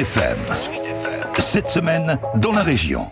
[0.00, 0.38] FM.
[1.38, 3.10] Cette semaine, dans la région.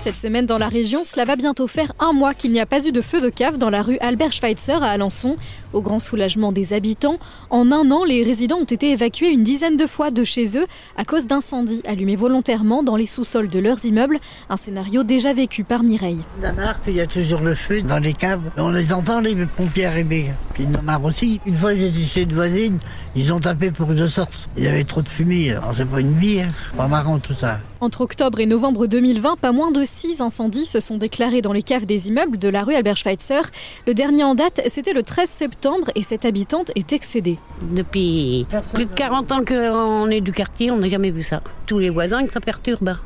[0.00, 2.86] Cette semaine dans la région, cela va bientôt faire un mois qu'il n'y a pas
[2.86, 5.36] eu de feu de cave dans la rue Albert Schweitzer à Alençon.
[5.74, 7.18] Au grand soulagement des habitants,
[7.50, 10.64] en un an, les résidents ont été évacués une dizaine de fois de chez eux
[10.96, 14.18] à cause d'incendies allumés volontairement dans les sous-sols de leurs immeubles.
[14.48, 16.22] Un scénario déjà vécu par Mireille.
[16.40, 18.40] On a marre qu'il y a toujours le feu dans les caves.
[18.56, 20.30] On les entend, les pompiers arriver.
[20.54, 21.42] Puis ils en aussi.
[21.44, 22.78] Une fois, j'étais chez une voisine,
[23.14, 24.48] ils ont tapé pour que je sorte.
[24.56, 25.50] Il y avait trop de fumée.
[25.50, 26.48] Alors, c'est pas une vie, hein.
[26.74, 27.60] pas marrant tout ça.
[27.82, 31.62] Entre octobre et novembre 2020, pas moins de six incendies se sont déclarés dans les
[31.62, 33.40] caves des immeubles de la rue Albert Schweitzer.
[33.86, 37.38] Le dernier en date, c'était le 13 septembre et cette habitante est excédée.
[37.72, 41.42] Depuis plus de 40 ans qu'on est du quartier, on n'a jamais vu ça.
[41.66, 42.96] Tous les voisins, que ça perturbe.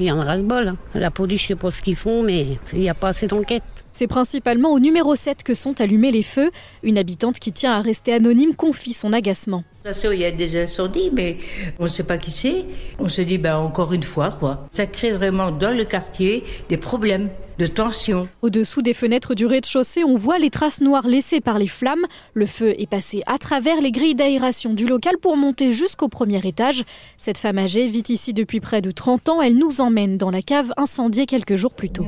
[0.00, 0.74] Il y en a le bol.
[0.94, 3.62] La police, je sais pas ce qu'ils font, mais il n'y a pas assez d'enquête.
[3.92, 6.50] C'est principalement au numéro 7 que sont allumés les feux.
[6.82, 9.62] Une habitante qui tient à rester anonyme confie son agacement.
[9.84, 11.38] Il y a des incendies, mais
[11.78, 12.66] on ne sait pas qui c'est.
[12.98, 14.66] On se dit, ben, encore une fois, quoi.
[14.70, 18.28] Ça crée vraiment dans le quartier des problèmes de tension.
[18.42, 22.06] Au-dessous des fenêtres du rez-de-chaussée, on voit les traces noires laissées par les flammes.
[22.34, 26.46] Le feu est passé à travers les grilles d'aération du local pour monter jusqu'au premier
[26.46, 26.84] étage.
[27.16, 29.42] Cette femme âgée vit ici depuis près de 30 ans.
[29.42, 32.06] Elle nous emmène dans la cave incendiée quelques jours plus tôt.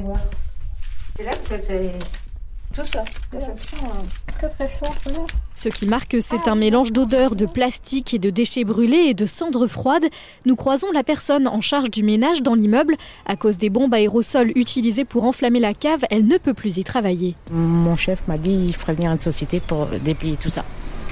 [1.16, 2.19] C'est là que c'est
[2.74, 3.04] tout ça.
[3.32, 3.76] Là, ça sent
[4.36, 4.94] très très fort.
[5.06, 5.24] Là.
[5.54, 9.26] Ce qui marque, c'est un mélange d'odeurs, de plastique et de déchets brûlés et de
[9.26, 10.06] cendres froides.
[10.46, 12.96] Nous croisons la personne en charge du ménage dans l'immeuble.
[13.26, 16.84] À cause des bombes aérosols utilisées pour enflammer la cave, elle ne peut plus y
[16.84, 17.34] travailler.
[17.50, 20.64] Mon chef m'a dit qu'il ferait venir une société pour déplier tout ça.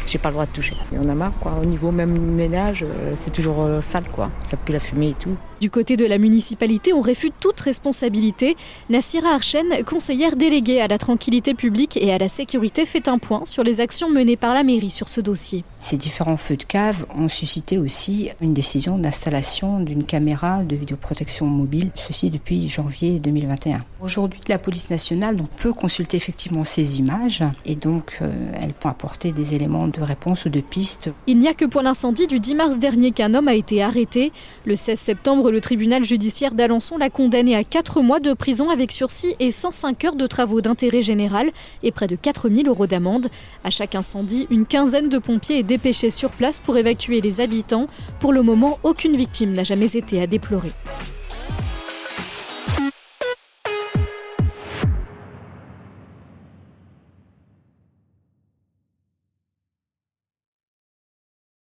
[0.08, 0.74] J'ai pas le droit de toucher.
[0.90, 1.52] Et on a marre, quoi.
[1.62, 4.30] Au niveau même ménage, euh, c'est toujours euh, sale, quoi.
[4.42, 5.36] Ça pue la fumée et tout.
[5.60, 8.56] Du côté de la municipalité, on réfute toute responsabilité.
[8.88, 13.44] Nassira Archen, conseillère déléguée à la tranquillité publique et à la sécurité, fait un point
[13.44, 15.64] sur les actions menées par la mairie sur ce dossier.
[15.78, 21.44] Ces différents feux de cave ont suscité aussi une décision d'installation d'une caméra de vidéoprotection
[21.44, 23.84] mobile, ceci depuis janvier 2021.
[24.00, 29.32] Aujourd'hui, la police nationale peut consulter effectivement ces images et donc euh, elle peut apporter
[29.32, 31.10] des éléments de réponse ou de piste.
[31.26, 34.30] Il n'y a que pour l'incendie du 10 mars dernier qu'un homme a été arrêté.
[34.66, 38.92] Le 16 septembre, le tribunal judiciaire d'Alençon l'a condamné à 4 mois de prison avec
[38.92, 41.50] sursis et 105 heures de travaux d'intérêt général
[41.82, 43.26] et près de 4000 euros d'amende.
[43.64, 47.88] À chaque incendie, une quinzaine de pompiers est dépêchée sur place pour évacuer les habitants.
[48.20, 50.70] Pour le moment, aucune victime n'a jamais été à déplorer.